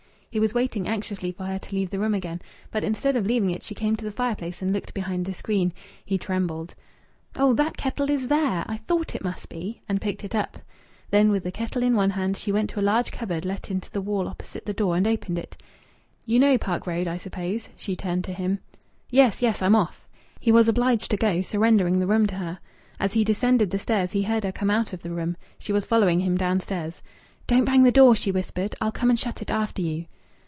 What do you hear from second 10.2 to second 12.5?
it up. Then, with the kettle in one hand, she